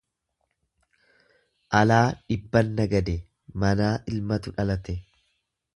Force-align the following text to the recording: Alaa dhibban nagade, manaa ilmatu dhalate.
Alaa 1.81 2.01
dhibban 2.23 2.73
nagade, 2.81 3.17
manaa 3.65 3.93
ilmatu 4.15 4.57
dhalate. 4.59 4.99